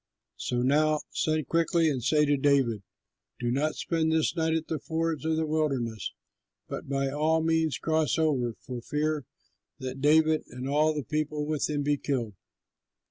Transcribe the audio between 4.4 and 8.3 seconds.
at the fords of the wilderness, but by all means cross